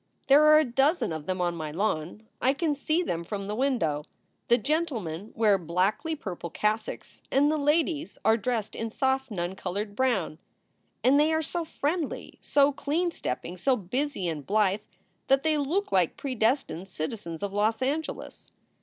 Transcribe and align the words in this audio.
There 0.25 0.41
are 0.45 0.57
a 0.57 0.63
dozen 0.65 1.13
of 1.13 1.27
them 1.27 1.41
on 1.41 1.55
my 1.55 1.69
lawn 1.69 2.27
I 2.41 2.55
can 2.55 2.73
see 2.73 3.03
them 3.03 3.23
from 3.23 3.45
the 3.45 3.53
window. 3.53 4.03
The 4.47 4.57
gentlemen 4.57 5.31
wear 5.35 5.59
blackly 5.59 6.19
purple 6.19 6.49
cassocks 6.49 7.21
and 7.31 7.51
the 7.51 7.57
ladies 7.59 8.17
are 8.25 8.35
dressed 8.35 8.75
in 8.75 8.89
soft 8.89 9.29
nun 9.29 9.53
colored 9.55 9.95
brown. 9.95 10.39
And 11.03 11.19
they 11.19 11.31
are 11.31 11.43
so 11.43 11.63
friendly, 11.63 12.39
so 12.41 12.71
clean 12.71 13.11
stepping, 13.11 13.57
so 13.57 13.75
busy 13.75 14.27
and 14.27 14.43
blithe, 14.43 14.81
that 15.27 15.43
they 15.43 15.59
look 15.59 15.91
like 15.91 16.17
predestined 16.17 16.87
citizens 16.87 17.43
of 17.43 17.53
Los 17.53 17.83
Angeles. 17.83 18.51